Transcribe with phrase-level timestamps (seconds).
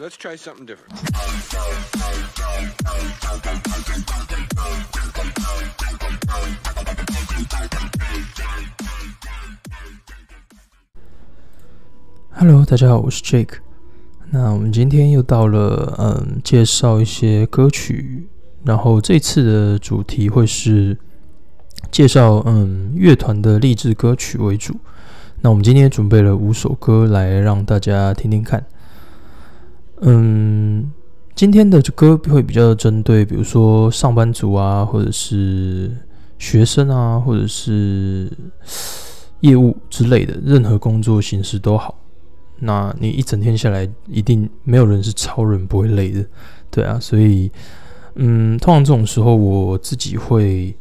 [0.00, 0.88] Let's try something different.
[12.30, 13.56] Hello，大家好，我是 Jake。
[14.30, 18.26] 那我们今天又到了，嗯，介绍一些歌曲。
[18.64, 20.96] 然后这次的主题会是
[21.90, 24.74] 介绍，嗯，乐团的励志歌曲为主。
[25.42, 28.64] 那我们今天准备了五首歌来让大家听听看。
[30.04, 30.90] 嗯，
[31.34, 35.90] 今天的这歌会比较针对，比如说上班族啊，或者是
[36.38, 38.30] 学生啊，或者是
[39.40, 41.96] 业务之类的，任何工作形式都好。
[42.58, 46.26] 那你一整天下来，一定没有人是超人，不会累的，
[46.68, 46.98] 对啊。
[47.00, 47.50] 所以，
[48.16, 50.74] 嗯，通常这种时候，我自己会。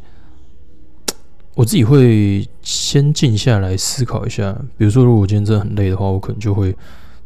[1.54, 6.74] 我自己会先静下来思考一下，比如说，如果我今天真的很累的话，我可能就会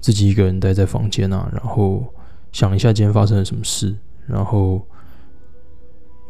[0.06, 2.06] 自己一个人待在房间啊，然后
[2.52, 3.92] 想一下今天发生了什么事，
[4.28, 4.80] 然后，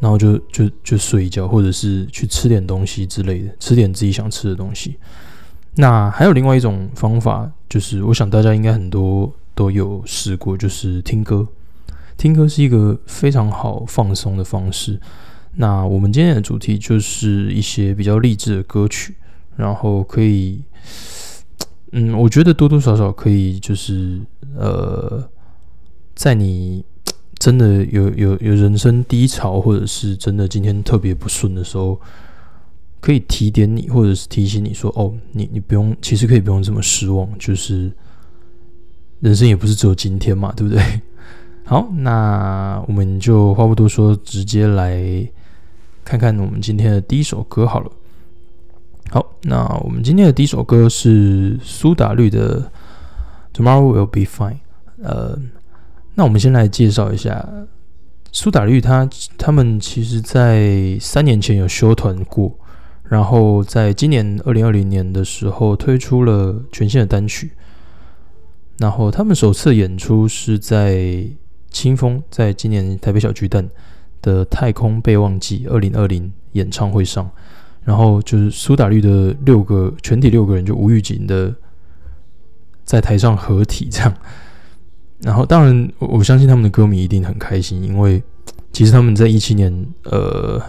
[0.00, 4.96] 然后就就就睡一觉，或者是去吃点东西之类的，吃点自己想吃的东西。
[5.74, 11.46] 那还有另外一种方法，就是我想大家应该很多都有试过，就是听歌。
[12.16, 14.98] 听歌是一个非常好放松的方式。
[15.56, 19.16] 那我们今天的主题就是一些比较励志的歌曲，
[19.54, 20.62] 然后可以，
[21.98, 24.20] 嗯，我觉得多多少少可以，就是
[24.54, 25.26] 呃，
[26.14, 26.84] 在你
[27.38, 31.98] 真的有有有人生低潮，或者是真的今天特别不顺的时候，
[33.00, 37.90] 可以提点你，或者是提醒你说，哦，你你不用，其实可以不用这么失望，就是
[39.20, 40.82] 人生也不是只有今天嘛，对不对？
[41.64, 45.26] 好，那我们就话不多说，直接来。
[46.04, 47.90] 看看我们今天的第一首歌好了。
[49.10, 52.60] 好，那我们今天的第一首歌是苏打绿的
[53.54, 54.54] 《Tomorrow Will Be Fine》。
[55.02, 55.38] 呃，
[56.14, 57.48] 那我们先来介绍一下
[58.32, 59.08] 苏打绿，他
[59.38, 62.58] 他们其实在三年前有休团过，
[63.04, 67.52] 然后在今年二零二零年的时候推出了全新的单曲。
[68.78, 71.24] 然后他们首次演出是在
[71.70, 73.68] 清风，在今年台北小巨蛋。
[74.22, 77.30] 的太空备忘记二零二零演唱会上，
[77.86, 81.54] 然后就是苏打绿的六个全体六个人就无预警的
[82.84, 84.12] 在台上合体这样，
[85.20, 88.20] 然后当然我相信他们的歌迷一定很开心，因为
[88.72, 90.60] 其实他们在一七年呃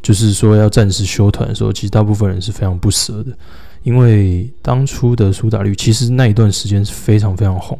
[0.00, 3.36] 就是说要暂时休团的时候，其实大部分人是非常不舍的，
[3.82, 7.76] 因为当初的苏打绿其实那一段时间是非常非常红。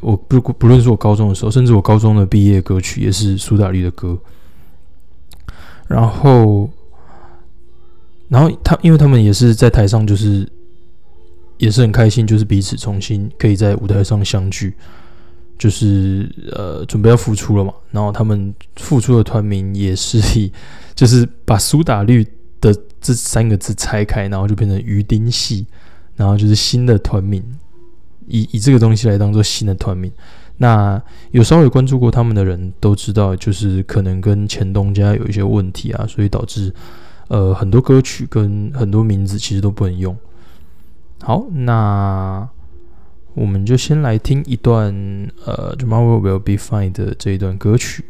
[0.00, 4.18] 我不不论是我高中的时候，甚至我高中的毕业歌曲也是苏打绿的歌。
[5.86, 6.68] 然后，
[8.28, 10.46] 然后他因为他们也是在台上，就是
[11.56, 14.74] 也是很开心，就是彼此重新可以在舞台上相聚，
[15.58, 17.72] 就是呃准备要复出了嘛。
[17.90, 20.52] 然后他们复出的团名也是以
[20.94, 22.26] 就是把苏打绿
[22.60, 25.66] 的这三个字拆开，然后就变成鱼丁系，
[26.16, 27.42] 然后就是新的团名。
[28.30, 30.12] 以以这个东西来当做新的团名，
[30.58, 36.70] 那有稍微关注过他们的人都知道，就是可能跟前东家有一些问题啊，所以导致
[37.28, 40.16] 呃很多歌曲跟很多名字其实都不能用。
[41.22, 42.48] 好，那
[43.34, 44.92] 我们就先来听一段
[45.44, 48.04] 呃《Tomorrow Will Be Fine》的这一段歌曲。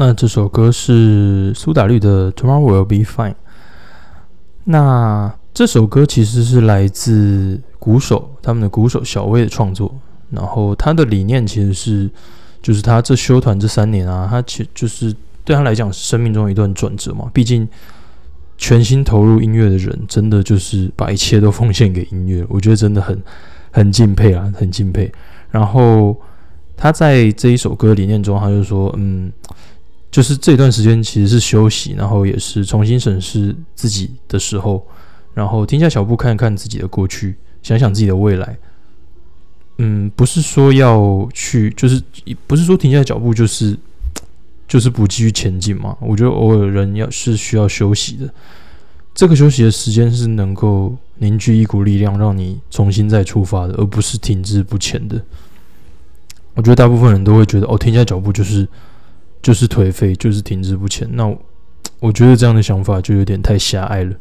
[0.00, 3.32] 那这首歌是苏打绿的《Tomorrow Will Be Fine》。
[4.62, 9.92] 那这首歌其实是来自鼓手他们的鼓手小威的创作，
[10.30, 12.08] 然后他的理念其实是，
[12.62, 15.12] 就是他这休团这三年啊，他其就是
[15.44, 17.68] 对他来讲是生命中一段转折嘛，毕竟。
[18.60, 23.16] 全心投入音乐的人，真的就是把一切都奉献给音乐，我觉得真的很
[23.70, 25.08] 很敬佩啊，很敬佩。
[25.48, 26.16] 然后
[26.76, 29.30] 他在这一首歌理念中，他就说：“嗯，
[30.10, 34.86] 就是这段时间其实是休息，然后也是重新审视自己的时候，
[35.34, 38.56] 然后停下脚步看一看自己的过去，想想自己的未来。
[39.78, 42.02] 嗯，不是说要去，就是
[42.46, 43.78] 不是说停下脚步就是
[44.66, 45.96] 就是不继续前进嘛？
[46.00, 48.28] 我觉得偶尔人要是需要休息的，
[49.14, 55.22] 这个休息的时间是能够凝聚一股力量，让你重新再出发的，而不是停滞不前的。
[56.54, 58.66] 我觉得大部分人都会觉得，哦，停下脚步就是
[59.42, 61.08] 就是颓废，就是停滞不前。
[61.12, 61.26] 那
[62.00, 64.14] 我觉得这样的想法就有点太狭隘了。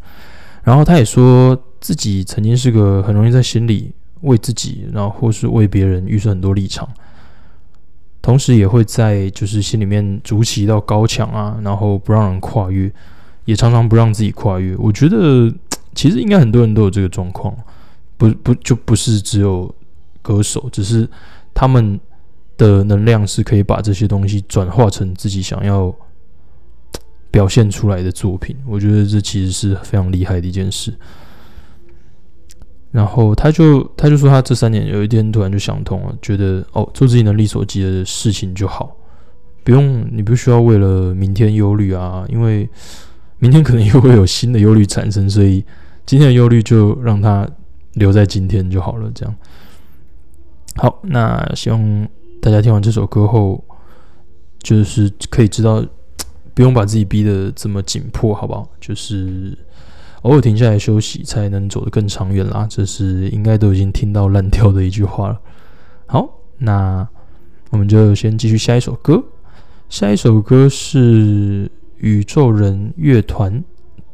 [0.63, 3.93] 然后他也说自己曾经是个很容易在心里。
[4.21, 6.89] 为自己，然后或是为别人预设很多立场，
[8.19, 12.91] 同时也会在就是心里面筑起一道高墙啊，然后不让人跨越，
[13.45, 14.75] 也常常不让自己跨越。
[14.77, 15.53] 我觉得
[15.93, 17.55] 其实应该很多人都有这个状况，
[18.17, 19.71] 不不就不是只有
[20.23, 21.07] 歌手，只是
[21.53, 21.99] 他们
[22.57, 25.93] 的能量是可以把这些东西转化成自己想要
[27.29, 28.55] 表现出来的作品。
[28.65, 30.93] 我觉得这其实是非常厉害的一件事。
[32.89, 38.95] 然后他就他就说，他这三年有一天突然就想通了，觉得哦，做自己能力所及的事情就好，
[39.63, 42.67] 不用你不需要为了明天忧虑啊，因为
[43.39, 45.63] 明天可能又会有新的忧虑产生，所以
[46.05, 47.47] 今天的忧虑就让它
[47.93, 49.11] 留在今天就好了。
[49.13, 49.35] 这样
[50.77, 52.07] 好，那希望
[52.41, 53.63] 大家听完这首歌后，
[54.59, 55.85] 就是可以知道，
[56.53, 58.69] 不用把自己逼得这么紧迫，好不好？
[58.79, 59.57] 就是。
[60.23, 62.65] 偶尔停下来休息，才能走得更长远啦。
[62.69, 65.39] 这是应该都已经听到烂掉的一句话了。
[66.07, 67.07] 好，那
[67.69, 69.23] 我们就先继续下一首歌。
[69.89, 73.63] 下一首歌是宇宙人乐团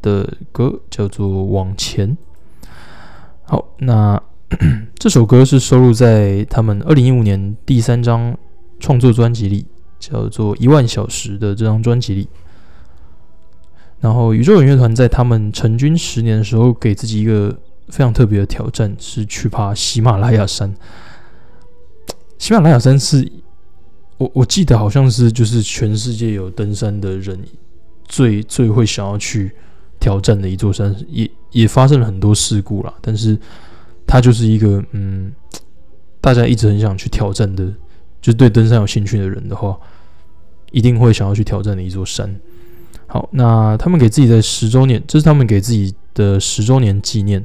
[0.02, 2.10] 的歌，叫做《往前》。
[3.42, 4.22] 好，那
[4.98, 8.36] 这首歌是收录在他们二零一五年第三张
[8.78, 9.66] 创作专辑里，
[9.98, 12.28] 叫做《一万小时》的这张专辑里。
[14.00, 17.56] 然后，宇宙人乐团在他们成军十年的时候，给自己一个
[17.88, 20.74] 非常特别的挑战，是去爬喜马拉雅山。
[22.38, 23.26] 喜马拉雅山是
[24.18, 27.38] 我我记得好像是就是全世界有登山的人
[28.04, 29.50] 最最会想要去
[29.98, 32.92] 挑战的一座山，也也发生了很多事故啦。
[33.00, 33.38] 但是
[34.06, 35.32] 它就是一个嗯，
[36.20, 37.72] 大家一直很想去挑战的，
[38.20, 39.78] 就对登山有兴趣的人的话，
[40.70, 42.34] 一定会想要去挑战的一座山。
[43.06, 47.44] 好，那他们给自己的十周年，这是他们给自己的十周年纪念。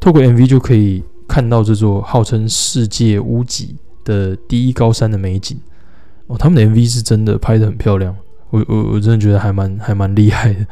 [0.00, 5.58] 透过 MV 就可以看到这座号称世界屋脊的第一高山的美景。
[6.28, 8.14] 哦，他们的 MV 是真的拍的很漂亮，
[8.50, 10.66] 我我我真的觉得还蛮还蛮厉害的，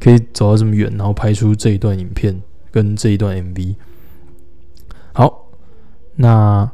[0.00, 2.40] 可以走到这么远，然后拍出这一段影片
[2.72, 3.74] 跟这一段 MV。
[5.12, 5.46] 好，
[6.16, 6.70] 那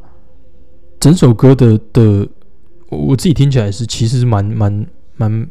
[1.01, 2.29] 整首歌的的，
[2.91, 4.87] 我自己听起来是其实蛮蛮
[5.17, 5.49] 蛮。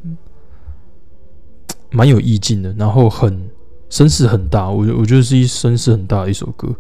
[1.91, 3.49] 蛮有意境的，然后很
[3.89, 6.75] 声势很大，我我觉得是一声势很大的一首歌。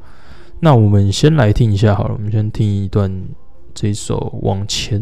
[0.59, 3.09] 那我们先来听一下好了，我们先听一段
[3.73, 5.01] 这首《往前》。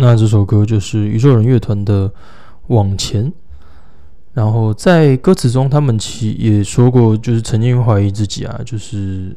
[0.00, 2.08] 那这首歌就是宇宙人乐团的
[2.68, 3.24] 《往前》。
[4.32, 9.36] 然后在歌词中，他们其也说过，就是曾经怀疑自己啊，就是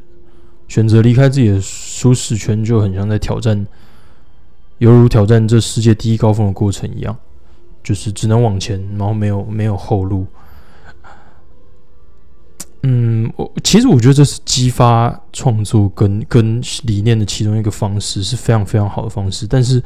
[0.67, 3.65] 选择离开自己的舒适圈，就很像在挑战，
[4.77, 7.17] 犹如挑战这世界第一高峰的过程一样，
[7.81, 10.27] 就是只能往前，然后没有没有后路。
[12.83, 19.81] 嗯，我其实我觉得这是激发创作跟跟理念的其中一个方式，是非常非常好的方式，但是。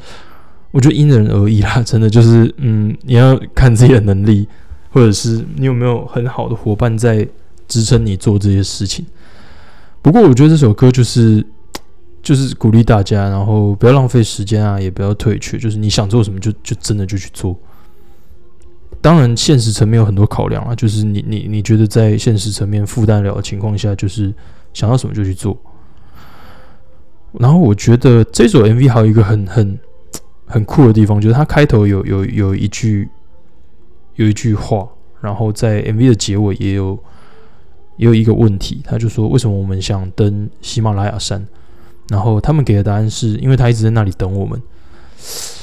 [0.76, 4.46] 我觉得因人而异啦，真的就是，嗯，你要看自己的能力，
[4.90, 7.26] 或者是你有没有很好的伙伴在
[7.66, 9.06] 支撑你做这些事情。
[10.02, 11.42] 不过，我觉得这首歌就是，
[12.22, 17.58] 就是鼓励大家，然后不要浪费时间啊，也不要退却，就是你想做什么就就真的就去做。
[19.00, 24.30] 当然，现实层面有很多考量啊，就是你你你觉得在现实层面负担了的情况下，就是
[24.74, 25.58] 想要什么就去做。
[27.32, 29.78] 然后，我觉得这首 MV 还有一个很很。
[30.46, 33.08] 很酷的地方就是它开头有有有一句
[34.14, 34.88] 有一句话，
[35.20, 36.98] 然后在 MV 的结尾也有
[37.96, 41.46] 也有一个问题，他就说为什么我们想登喜马拉雅山？
[42.08, 44.62] 然后他们给的答案是因为他一直在那里等我们。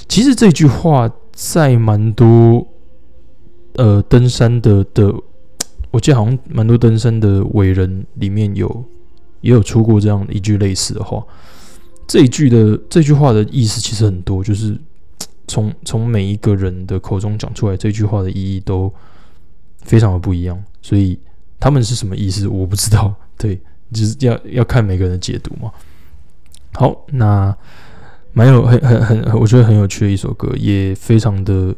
[0.09, 2.67] 其实这句话在蛮多
[3.75, 5.13] 呃登山的的，
[5.89, 8.83] 我记得好像蛮多登山的伟人里面有
[9.39, 11.25] 也有出过这样一句类似的话。
[12.07, 14.77] 这一句的这句话的意思其实很多，就是
[15.47, 18.93] 从从每一个人的口中讲出来，这句话的意义都
[19.81, 20.61] 非常的不一样。
[20.81, 21.17] 所以
[21.59, 23.13] 他们是什么意思，我不知道。
[23.37, 23.59] 对，
[23.91, 25.71] 就是要要看每个人的解读嘛。
[26.73, 27.55] 好，那
[28.31, 31.73] 蛮有很很很，我觉得很有趣的一首歌，也非常的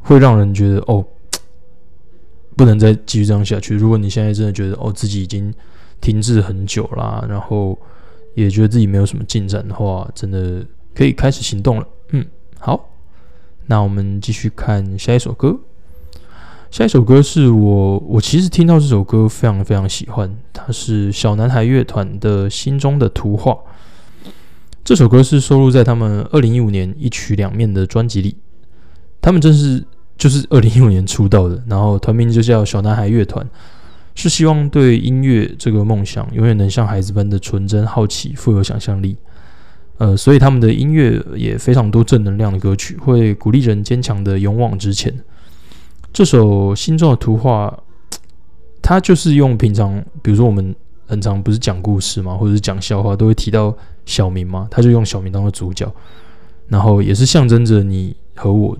[0.00, 1.04] 会让人觉得哦，
[2.56, 3.76] 不能再继续这样下去。
[3.76, 5.52] 如果你现在真的觉得哦，自己已经
[6.00, 7.78] 停滞很久啦，然后
[8.42, 10.64] 也觉得自己没有什么进展的话，真的
[10.94, 11.86] 可以开始行动了。
[12.10, 12.24] 嗯，
[12.58, 12.88] 好，
[13.66, 15.58] 那我们继续看下一首歌。
[16.70, 23.58] 下一首歌是我，我其实听到这首歌非常非常喜欢，它是小男孩乐团的心中的图画。
[24.84, 28.36] 这首歌是收录在他们二零一五年一曲两面的专辑里。
[29.20, 29.84] 他们正是
[30.16, 33.46] 就是二零一五年出道的，然后团名就叫小男孩乐团，
[34.18, 39.16] 是希望对音乐这个梦想永远能像孩子般的纯真、好奇、富有想象力。
[39.98, 45.14] 呃，所以他们的音乐也非常多正能量的歌曲，会鼓励人坚强的勇往直前。
[46.12, 47.78] 这首心中的图画，
[48.82, 50.74] 它就是用平常，比如说我们
[51.06, 53.74] 很常不是讲故事嘛，或者是讲笑话，都会提到。
[54.08, 55.86] 小明嘛，他就用小明当做主角，
[56.66, 58.74] 然后也是象征着你和我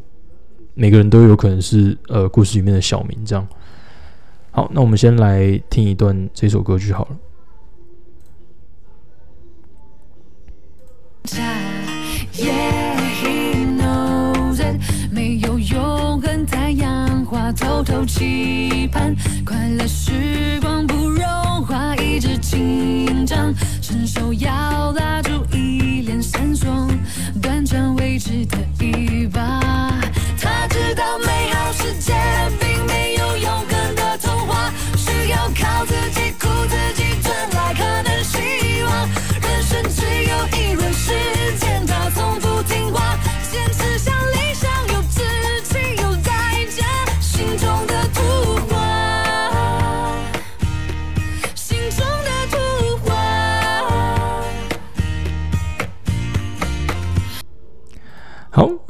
[0.72, 3.46] 每个人都有可能是呃故事里面的小明这样。
[4.58, 7.16] 好，那我们先来听一段这首歌曲好了。
[15.12, 19.14] 没有永恒，太阳花偷偷期盼，
[19.46, 21.22] 快乐时光不融
[21.64, 26.66] 化，一直紧张，伸手要拉住一脸闪烁，
[27.40, 29.60] 断肠未知的一把。
[30.40, 31.57] 他知道美好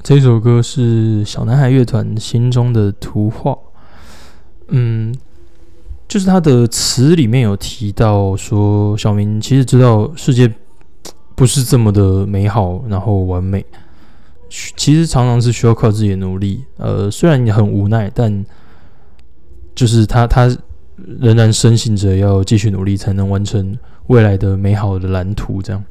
[0.08, 3.54] 这首歌是小男孩乐团心中的图画。
[4.68, 5.14] 嗯，
[6.08, 10.50] 就是他的词里面有提到说，小明其实知道世界
[11.34, 13.62] 不是这么的美好，然后完美，
[14.48, 16.64] 其实常常是需要靠自己的努力。
[16.78, 18.42] 呃，虽然你很无奈，但
[19.74, 20.48] 就是他他
[21.20, 25.60] 仍然深信着要继续努力，才能完成未来的美好的蓝图。
[25.60, 25.84] 这样。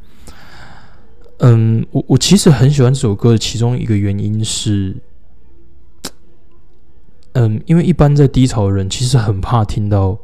[1.39, 4.96] 嗯，我我其实很喜欢这首歌的其中一个原因是，
[7.34, 10.17] 嗯，因为一般在低潮的人其实很怕听到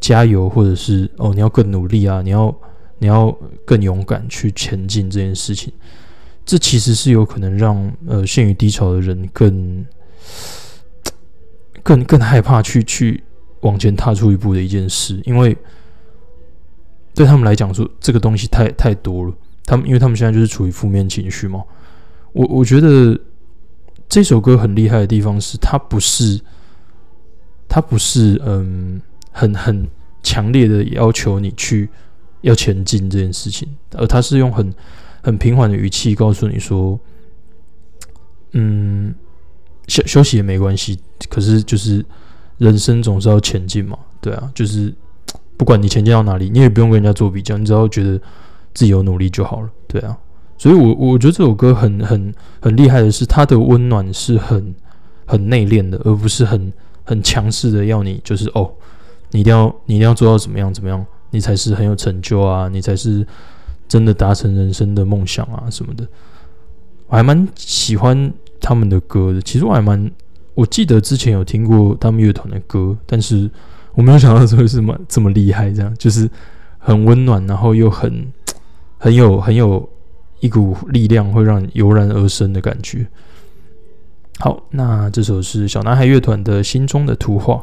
[0.00, 2.52] 加油，或者是哦你要更努力啊，你要
[2.98, 3.30] 你要
[3.64, 5.72] 更勇敢去前进这件事情，
[6.44, 9.86] 这其实是有可能让呃陷于低潮的人更
[11.84, 13.22] 更更害怕去去
[13.60, 15.56] 往前踏出一步的一件事，因为
[17.14, 19.32] 对他们来讲说这个东西太太多了。
[19.64, 21.62] 他们，因为他们现在就是处于负面情绪嘛。
[22.32, 23.18] 我我觉得
[24.08, 26.40] 这首歌很厉害的地方是，它不是，
[27.68, 29.00] 它不是，嗯，
[29.30, 29.86] 很很
[30.22, 31.88] 强烈的要求你去
[32.40, 34.72] 要前进这件事情，而它是用很
[35.22, 36.98] 很平缓的语气告诉你说，
[38.52, 39.14] 嗯，
[39.88, 42.04] 休休息也没关系，可是就是
[42.58, 44.92] 人生总是要前进嘛，对啊，就是
[45.56, 48.20] 不管你前进到哪里，你也不用跟人家做比较，你只要觉得。
[48.74, 50.16] 自由努力就好了，对啊，
[50.56, 54.74] 所以，我我觉得这首歌很很很厉害的是，它的温暖是很
[55.26, 56.72] 很内敛的，而不是很
[57.04, 58.70] 很强势的要你就是哦，
[59.32, 63.26] 你一定要你一定要做到怎么样怎么样，你才是很有成就啊，你才是
[63.88, 66.06] 真的达成人生的梦想啊什么的。
[67.08, 70.10] 我还蛮喜欢他们的歌的，其实我还蛮
[70.54, 73.50] 我记得之前有听过他们乐团的歌，但是
[73.94, 76.30] 我没有想到说是这么这么厉害，这样就是
[76.78, 78.32] 很温暖，然后又很。
[79.02, 79.88] 很有很有
[80.38, 83.04] 一股力量，会让你油然而生的感觉。
[84.38, 87.60] 好，那这首是小男孩乐团的心中的图画。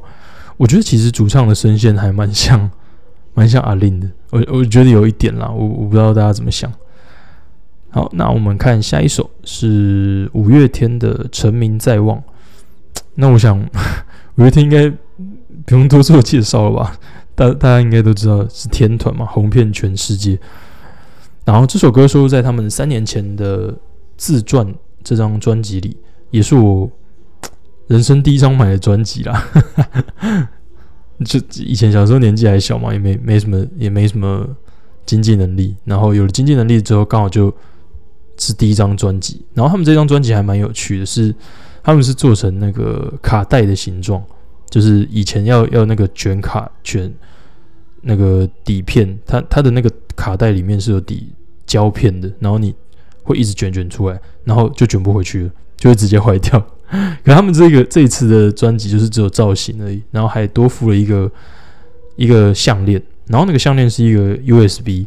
[0.57, 2.69] 我觉得其实主唱的声线还蛮像，
[3.33, 4.09] 蛮像阿令的。
[4.31, 6.69] 我我觉得有一点啦，我我不知道大家怎么想。
[7.89, 12.17] 好，那我们看下一首是五月天的《成名在望》。
[13.15, 13.57] 那我想
[14.35, 14.89] 五月天应该
[15.65, 16.99] 不用多做介绍了吧？
[17.33, 20.37] 大大家应该都知道是天团嘛，红遍全世界。
[21.49, 23.75] 然后这首歌收录在他们三年前的
[24.17, 24.71] 自传
[25.03, 25.97] 这张专辑里，
[26.29, 26.87] 也是我
[27.87, 29.43] 人生第一张买的专辑啦。
[31.25, 34.47] 就以前小时候年纪还小嘛，也没没什么，也没什么
[35.07, 35.75] 经济能力。
[35.85, 37.51] 然后有了经济能力之后，刚好就
[38.37, 39.43] 是第一张专辑。
[39.55, 41.33] 然后他们这张专辑还蛮有趣的，是
[41.81, 44.23] 他们是做成那个卡带的形状，
[44.69, 47.11] 就是以前要要那个卷卡卷
[48.03, 51.33] 那个底片，它它的那个卡带里面是有底。
[51.69, 52.73] 胶片的，然后你
[53.21, 56.59] 会一直卷卷出来，然后就卷不回去了，就会直接坏掉。
[57.23, 61.31] 可他们这个这一次的专辑就是只有造型而已，然后还多附了一个
[62.15, 65.05] 一个项链，然后那个项链是一个 USB，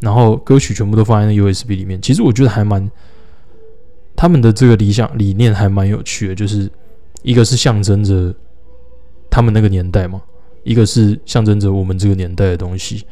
[0.00, 2.02] 然后歌曲全部都放在那 USB 里面。
[2.02, 2.90] 其实我觉得还蛮
[4.16, 6.68] 他们的这个理想理念还蛮有趣的，就是
[7.22, 8.34] 一个是象征着
[9.30, 10.20] 他们那个年代嘛，
[10.64, 13.04] 一个是象征着我们这个年代的东西，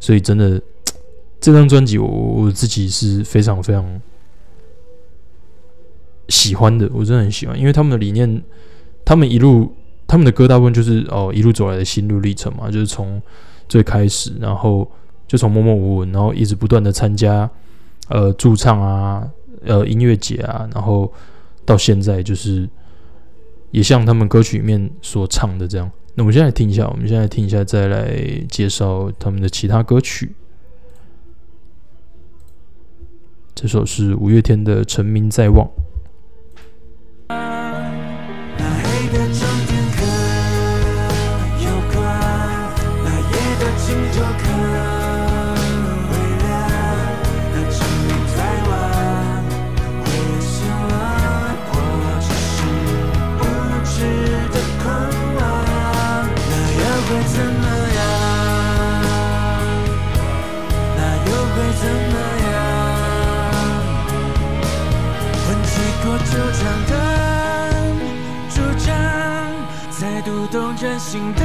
[0.00, 0.58] 所以真的。
[1.44, 4.00] 这张专辑我我自己是非常非常
[6.30, 8.42] 喜欢的，我真的很喜欢，因为他们的理念，
[9.04, 9.70] 他们一路
[10.06, 13.20] 他们的歌大部分就是哦一路走来的心路历程嘛，就是从
[13.68, 14.90] 最开始，然后
[15.28, 17.50] 就从默默无闻，然后一直不断的参加
[18.08, 19.30] 呃驻唱啊，
[19.66, 21.12] 呃音乐节啊，然后
[21.66, 22.66] 到现在就是
[23.70, 25.90] 也像他们歌曲里面所唱的这样。
[26.14, 30.34] 那我们现在听一下，我们现在听一下，再来介绍他们的其他歌曲。
[33.54, 35.64] 这首是五月天的《成名在望》。
[70.98, 71.42] 新的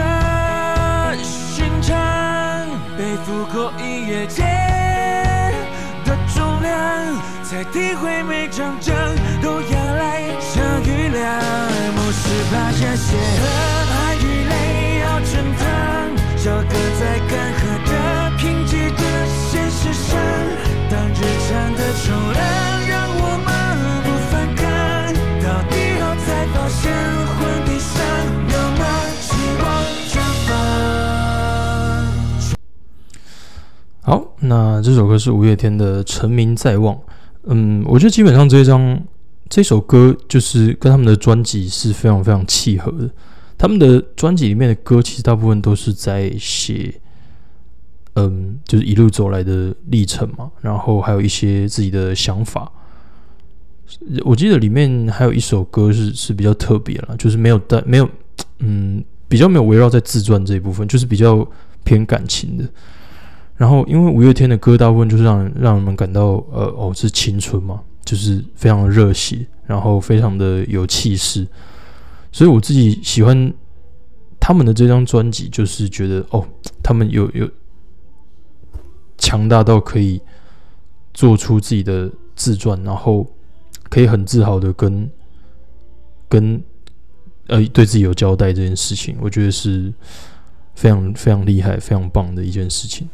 [1.24, 1.96] 寻常，
[2.98, 4.44] 背负过音乐节
[6.06, 6.72] 的重量，
[7.44, 8.96] 才体会每场仗
[9.42, 11.24] 都要来场雨量。
[11.96, 12.22] 不是
[12.52, 13.18] 怕下雪，
[13.90, 14.18] 怕雨
[14.50, 14.54] 泪
[15.02, 15.64] 要成汤，
[16.38, 17.92] 交割在干涸的
[18.38, 19.04] 贫瘠的
[19.50, 20.18] 现实上，
[20.90, 22.40] 当日常的重量。
[22.88, 23.19] 让我，
[34.42, 36.96] 那这首歌是五月天的《成名在望》。
[37.44, 39.02] 嗯，我觉得基本上这一张
[39.50, 43.10] 这首歌就是跟他们的专辑是非常非常契合的。
[43.58, 46.94] 他们的专辑里面的歌其实大部分都是在写，
[48.14, 52.72] 嗯，就是一路走来的历程嘛，然后还有一些自己的想法。
[54.24, 58.08] 我记得里面还有一首歌是是比较特别了，就是没有带没有，
[58.60, 61.46] 嗯，比较没有围绕在自传这一部分，就是比较
[61.84, 62.64] 偏感情的。
[63.60, 71.46] 然后，因为五月天的歌大部分就是让让人们感到，呃，哦，是青春嘛，就是非常热血，然后非常的有气势，
[72.32, 73.54] 所以我自己喜欢
[74.40, 76.48] 他们的这张专辑，就是觉得，哦，
[76.82, 77.50] 他们有有
[79.18, 80.22] 强大到可以
[81.14, 83.28] 做出自己的自传，然后
[83.90, 85.12] 可以很自豪的跟
[86.30, 86.64] 跟
[87.48, 89.94] 呃对自己有交代这件事情，我觉得是
[90.76, 93.06] 非常非常厉害、非常棒的一件事情。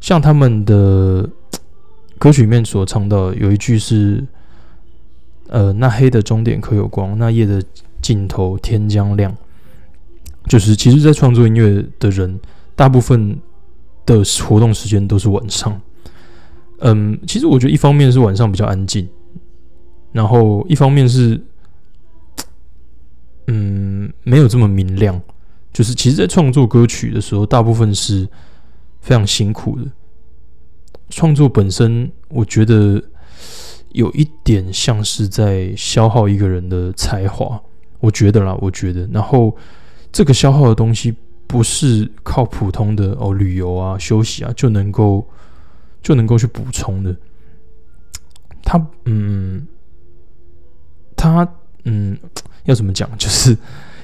[0.00, 1.28] 像他们的
[2.18, 4.24] 歌曲里面所唱到，有一句是
[5.48, 7.18] ：“呃，那黑的终点可有光？
[7.18, 7.62] 那夜的
[8.00, 9.34] 尽头天将亮。”
[10.48, 12.38] 就是其实，在创作音乐的人，
[12.76, 13.36] 大部分
[14.04, 15.80] 的活动时间都是晚上。
[16.78, 19.08] 嗯，其实我觉得一方面是晚上比较安静，
[20.12, 21.40] 然后一方面是，
[23.48, 25.20] 嗯，没有这么明亮。
[25.72, 28.28] 就是其实，在创作歌曲的时候，大部分是。
[29.06, 29.84] 非常辛苦的
[31.10, 33.00] 创作本身，我觉得
[33.90, 37.62] 有一点像是在消耗一个人的才华。
[38.00, 39.56] 我觉得啦，我觉得，然后
[40.10, 41.14] 这个消耗的东西
[41.46, 45.24] 不是靠普通的哦旅游啊、休息啊就能够
[46.02, 47.16] 就能够去补充的。
[48.64, 49.64] 他嗯，
[51.16, 51.48] 他
[51.84, 52.18] 嗯，
[52.64, 53.08] 要怎么讲？
[53.16, 53.56] 就是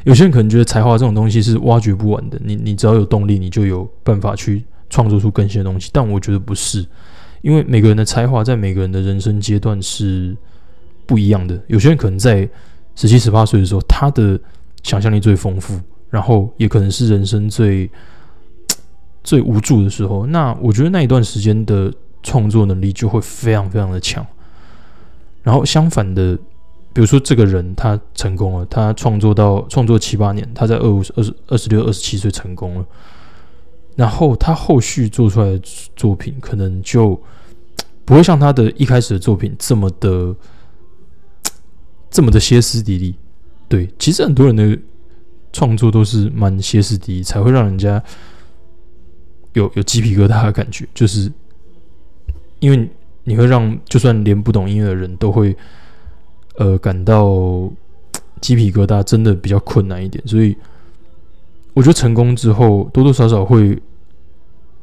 [0.04, 2.40] 有些人可能觉得才华这种东西是挖掘不完的。
[2.44, 4.64] 你你只要有动力，你就有办法去。
[4.92, 6.87] 创作出更新的东西，但我觉得不是，
[7.40, 10.37] 因为每个人的才华在每个人的人生阶段是
[11.07, 11.59] 不一样的。
[11.66, 12.46] 有些人可能在
[12.94, 14.38] 十七、十八岁的时候，他的
[14.83, 17.90] 想象力最丰富，然后也可能是人生最
[19.24, 20.26] 最无助的时候。
[20.26, 21.90] 那我觉得那一段时间的
[22.22, 24.24] 创作能力就会非常非常的强。
[25.42, 26.37] 然后相反的，
[26.92, 32.87] 比如说这个人他成功了，他创作到创作七八年，他在二五二十二十六、二十七岁成功了，
[33.96, 35.61] 然后他后续做出来的
[35.96, 37.20] 作品可能就
[38.05, 40.35] 不会像他的一开始的作品这么的。
[42.12, 43.14] 这么的歇斯底里，
[43.70, 44.78] 对，其实很多人的
[45.50, 48.02] 创作都是蛮歇斯底里，才会让人家
[49.55, 51.33] 有有鸡皮疙瘩的感觉，就是
[52.61, 52.87] 因为
[53.24, 55.57] 你会让就算连不懂音乐的人都会
[56.57, 57.72] 呃感到
[58.42, 60.22] 鸡皮疙瘩，真的比较困难一点。
[60.28, 60.55] 所以
[61.74, 63.80] 我觉得成功之后，多多少少会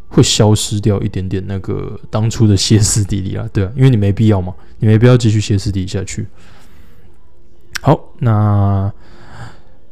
[0.07, 6.27] 会消失掉一点点那个当初的歇斯底里啊，对啊，因为你没必要嘛，你没必要继续歇斯底下去。
[7.81, 8.91] 好，那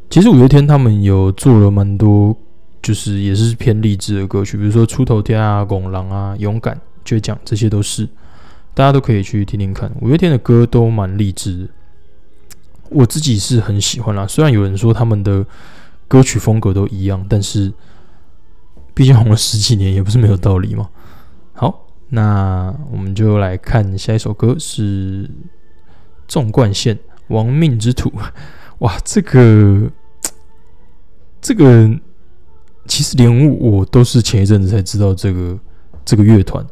[0.09, 2.35] 其实五月天他们有做了蛮多，
[2.81, 8.05] 就是也是偏励志的歌曲，比如说《出头天》啊、《拱狼》啊、《勇敢》、《倔强》，这些都是
[8.73, 9.91] 大家都可以去听听看。
[10.01, 11.69] 五月天的歌都蛮励志，
[12.89, 14.25] 我自己是很喜欢啦。
[14.25, 15.45] 虽然有人说他们的
[16.07, 17.73] 歌曲风格都一样，但是
[18.93, 20.89] 毕竟红了十几年，也不是没有道理嘛。
[21.53, 25.27] 好，那我们就来看下一首歌是
[26.27, 26.95] 《纵贯线》。
[27.27, 28.09] 亡命之徒，
[28.79, 29.91] 哇，这个
[31.41, 31.91] 这个
[32.85, 35.59] 其实连我都是前一阵子才知道这个
[36.05, 36.65] 这个乐团，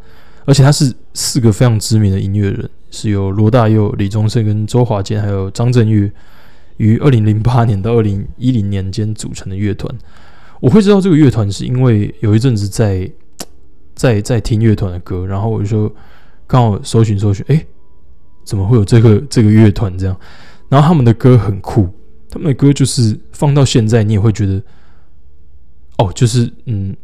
[0.46, 6.10] 而且他是四个非常知名的音乐人，是由罗大佑、李宗盛跟周华健还有张震岳
[6.78, 9.94] 于二零零八年到二零一零年间组成的乐团。
[10.60, 13.12] 我会知道这个乐团是因为有一阵子在
[13.94, 15.94] 在在听乐团的歌，然后我就说
[16.48, 17.66] 刚好搜寻搜寻，哎。
[18.46, 20.16] 怎么会有这个这个乐团这样？
[20.70, 21.90] 然后他们的歌很酷，
[22.30, 24.62] 他们的歌就是放到现在你也会觉得，
[25.98, 26.96] 哦，就是嗯，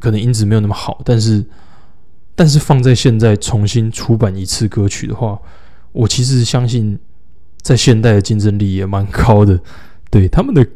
[0.00, 1.44] 可能音质没有那么好，但是
[2.34, 5.38] 但是放在现在重新出版一次歌曲的话，
[5.92, 6.98] 我其实相信
[7.66, 9.60] 在现代的竞争力也蛮高的。
[10.10, 10.66] 对他们的，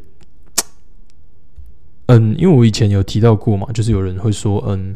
[2.07, 4.95] 嗯，因为我以前有提到过嘛，就是有人会说，嗯，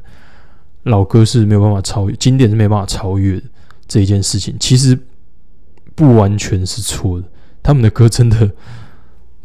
[0.84, 3.43] 老歌是没有办法超越，经典是没办法超越的
[3.88, 4.97] 这一件事情，其实。
[5.97, 7.27] 不完全是错的，
[7.63, 8.51] 他们的歌真的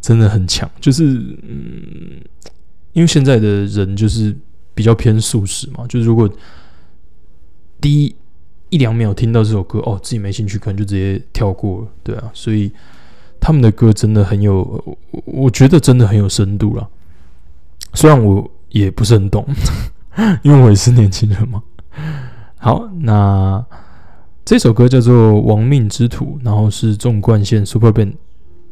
[0.01, 0.69] 真的很强。
[0.81, 1.05] 就是
[1.43, 2.19] 嗯，
[2.91, 4.35] 因为现在的人就是
[4.73, 6.29] 比较偏素食嘛，就是如果
[7.79, 8.13] 第一
[8.71, 12.31] 一两秒听到这首歌，哦，自己没兴趣，可能就直接跳过了，对啊。
[12.33, 12.71] 所以
[13.39, 16.89] 他们的歌真的很有，我觉得真的很有深度了。
[17.93, 19.45] 虽然我也不是很懂，
[20.41, 21.61] 因为我也是年轻人嘛。
[22.57, 23.63] 好，那。
[24.43, 28.13] 这首歌叫做《亡命之徒》，然后是纵贯线 Super Band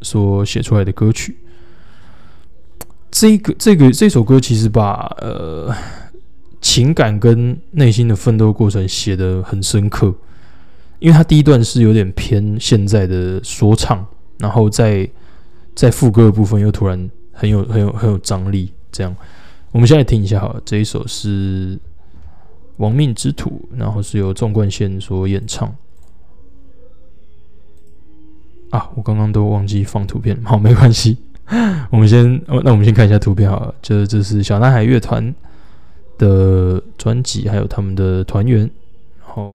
[0.01, 1.37] 所写出来的歌曲。
[3.11, 5.73] 这个、这个、这首歌其实把呃
[6.61, 10.13] 情感跟内心的奋斗过程写得很深刻，
[10.99, 14.05] 因为他第一段是有点偏现在的说唱，
[14.37, 15.09] 然后在
[15.75, 18.71] 在副歌的部分又突然很有、很有、很有张力。
[18.91, 19.15] 这样，
[19.71, 21.79] 我们现在听一下，好，了，这一首是。
[22.79, 25.67] 亡命之徒，然后是由纵贯线所演唱。
[28.69, 31.17] 啊，我刚刚都忘记放图片，好，没关系。
[31.91, 33.75] 我们先，那我们先看一下图片好了。
[33.81, 35.35] 就是这是小男孩乐团
[36.19, 38.69] 的专辑，还有他们的团员。
[39.19, 39.51] 然后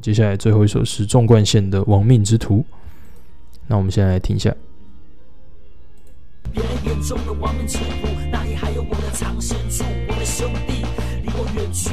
[0.00, 2.56] 接下来最后一首是纵贯线的《亡命之徒》，
[3.68, 4.52] 那我们现在来听一下。
[6.52, 9.84] 别人眼中的亡命之徒，哪里还有我的藏身处？
[10.08, 10.84] 我的兄弟
[11.22, 11.90] 离我远去，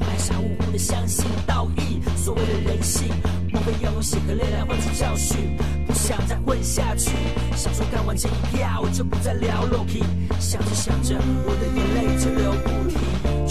[0.00, 2.00] 我还傻乎乎的相信道义。
[2.16, 3.08] 所谓的人性，
[3.52, 5.56] 莫非要用血和泪来换取教训？
[5.86, 7.10] 不想再混下去，
[7.54, 10.00] 想说干完这一票就不再聊 l o k
[10.40, 13.46] 想着想着，我的眼泪就流不停。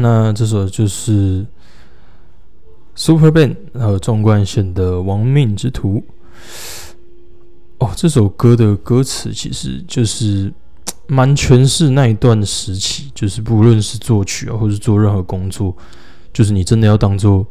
[0.00, 1.44] 那这首就是
[2.94, 5.96] Super Band 和纵贯线的《亡命之徒》。
[7.78, 10.52] 哦，这首歌的歌词其实就是
[11.08, 15.76] 蛮诠释那一段时期，就是不论是作曲啊，或是做任何工作，
[16.32, 17.44] 就是你真的要当做，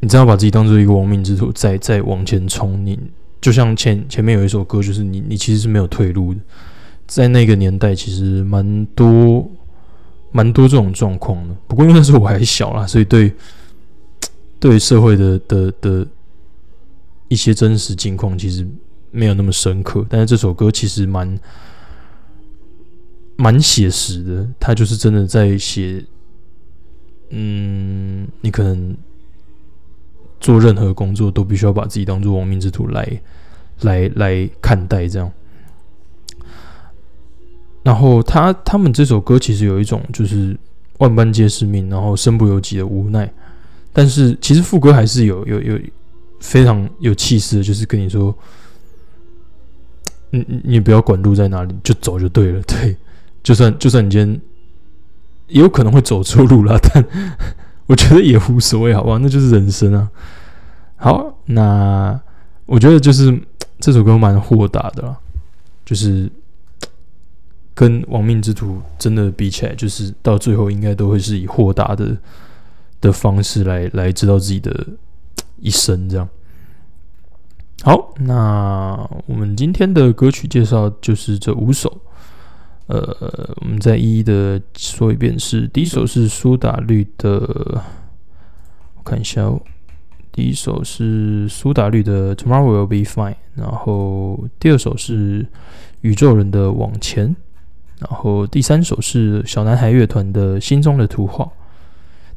[0.00, 2.84] 你真要把自己当做一个亡命之徒，再再往前冲。
[2.84, 2.98] 你
[3.40, 6.40] 就像前前面有一首歌，就是你你其实是没有退路的。
[7.06, 9.50] 在那个年代，其实蛮多
[10.32, 11.54] 蛮多这种状况的。
[11.66, 13.32] 不过因为那时候我还小啦，所以对
[14.60, 16.06] 对社会的的的。
[17.32, 18.66] 一些真实境况其实
[19.12, 21.38] 没有那么深刻，但是这首歌其实蛮
[23.36, 24.44] 蛮写实的。
[24.58, 26.04] 他就是真的在写，
[27.28, 28.96] 嗯，你可能
[30.40, 33.22] 做任何工作都必须要把自己当做亡命之徒来
[33.82, 35.32] 来来看待，这样。
[37.82, 40.56] 然后他他们这首歌其实有一种就是
[40.98, 43.32] 万般皆是命，然后身不由己的无奈。
[43.92, 45.78] 但是其实副歌还是有有有。
[46.42, 48.34] 非常有气势，就是跟你说，
[50.30, 52.62] 你你你不要管路在哪里，就走就对了。
[52.62, 52.96] 对，
[53.42, 54.40] 就算就算你今天
[55.48, 57.04] 也有可能会走错路了， 但
[57.84, 59.18] 我觉得也无所谓，好不好？
[59.18, 60.10] 那就是人生啊。
[60.96, 62.18] 好，那
[62.64, 63.38] 我觉得就是
[63.78, 65.14] 这首歌蛮豁达的，
[65.84, 66.32] 就是
[67.74, 72.16] 跟亡命之徒真的比起来，就是到最后应该都会是以豁达的
[73.00, 74.86] 的方式来来知道自己的。
[75.62, 76.26] 一生这样，
[77.82, 82.00] 好，那我们今天的歌曲介绍就是这五首，
[82.86, 87.82] 呃，我们再一一的说一遍，是第一首是苏打绿的，
[88.94, 89.60] 我看一下哦，
[90.32, 95.46] 第一首是苏打绿的 Tomorrow Will Be Fine，然后第二首是
[96.00, 97.36] 宇宙人的往前，
[98.00, 101.48] 然后第三首是小男孩乐团的心中的图画。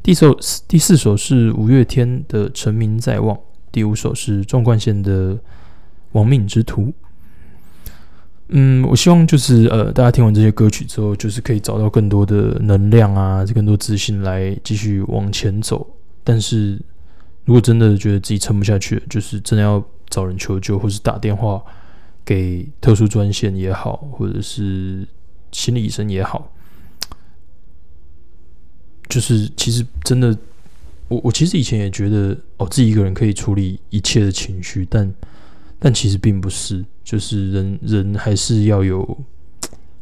[0.02, 3.36] 第首第四首是五月天的《成名在望》，
[3.72, 5.34] 第五首是纵贯线的
[6.12, 6.82] 《亡命之徒》。
[8.50, 15.88] 嗯，我希望就是呃，大家听完这些歌曲之后，就是可以找到更多的能量啊，更多自信来继续往前走。
[16.26, 16.80] 但是
[17.46, 21.64] 如果真的觉得自己撑不下去，就是真的要找人求救，或是打电话
[22.26, 25.08] 给特殊专线也好，或者是
[25.54, 26.52] 心理医生也好。
[29.08, 30.36] 就是其实真的，
[31.08, 35.14] 我我其实以前也觉得哦，自己一个人可以处理一切的情绪，但
[35.78, 39.18] 但其实并不是，就是人人还是要有，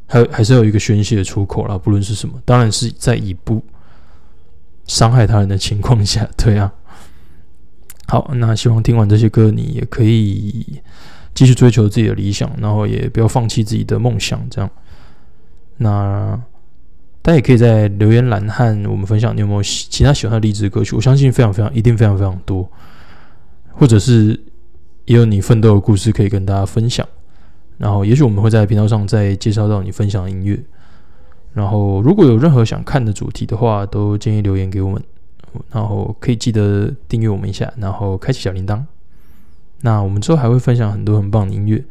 [0.07, 3.61] 还还是要有一个宣泄的出口啦，不论是什么，当然是在以不
[4.85, 6.73] 伤害他人的情况下，对啊。
[8.07, 10.81] 好，那希望听完这些歌，你也可以
[11.33, 14.69] 继续追求自己的理想，然后也不要放弃自己的梦想，这样。
[15.81, 16.41] 那。
[17.23, 20.95] 大家也可以在留言栏和我们分享，你有没有其他喜欢的励志歌曲？
[20.95, 22.67] 我相信非常非常，一定非常非常多，
[23.73, 24.31] 或者是
[25.05, 27.07] 也有你奋斗的故事可以跟大家分享。
[27.77, 30.59] 然后，也许我们会在频道上再介绍到你分享的音乐。
[31.53, 34.99] 然后，如果有任何想看的主题的话，都建议留言给我们。
[35.69, 38.81] 然后，可以记得订阅我们一下，然后开启小铃铛。
[39.81, 41.85] 那我们之后还会分享很多很棒的音乐，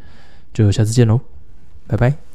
[0.52, 1.20] 就下次见喽，
[1.86, 2.29] 拜拜。